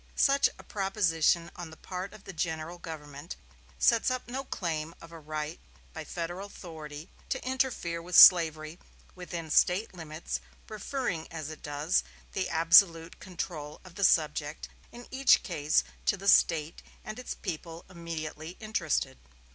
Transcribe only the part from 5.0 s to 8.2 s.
a right by Federal authority to interfere with